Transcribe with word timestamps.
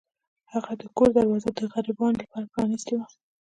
هغه 0.53 0.71
د 0.81 0.83
کور 0.97 1.09
دروازه 1.17 1.49
د 1.53 1.59
غریبانو 1.73 2.19
لپاره 2.23 2.51
پرانیستې 2.53 2.93
وه. 2.97 3.07